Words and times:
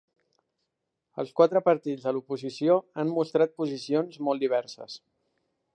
Els 1.23 1.33
quatre 1.39 1.61
partits 1.67 2.07
de 2.07 2.15
l'oposició 2.15 2.79
han 3.03 3.13
mostrat 3.19 3.55
posicions 3.61 4.21
molt 4.29 4.47
diverses. 4.47 4.99